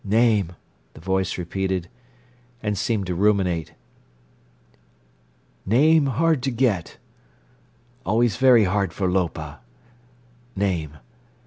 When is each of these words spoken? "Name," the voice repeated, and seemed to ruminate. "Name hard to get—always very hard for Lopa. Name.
"Name," 0.03 0.53
the 0.95 0.99
voice 0.99 1.37
repeated, 1.37 1.87
and 2.63 2.75
seemed 2.75 3.05
to 3.05 3.13
ruminate. 3.13 3.73
"Name 5.63 6.07
hard 6.07 6.41
to 6.41 6.49
get—always 6.49 8.37
very 8.37 8.63
hard 8.63 8.93
for 8.93 9.11
Lopa. 9.11 9.59
Name. 10.55 10.97